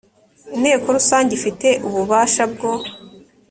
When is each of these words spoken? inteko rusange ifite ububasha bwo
inteko 0.55 0.85
rusange 0.97 1.31
ifite 1.39 1.67
ububasha 1.87 2.43
bwo 2.51 2.71